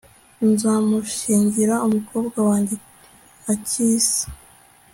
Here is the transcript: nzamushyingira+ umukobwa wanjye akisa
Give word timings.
nzamushyingira+ 0.49 1.75
umukobwa 1.87 2.39
wanjye 2.49 2.75
akisa 3.53 4.23